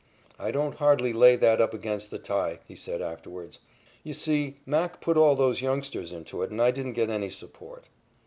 [0.39, 3.59] "I don't hardly lay that up against the tie," he said afterwards.
[4.03, 7.87] "You see, Mac put all those youngsters into it, and I didn't get any support."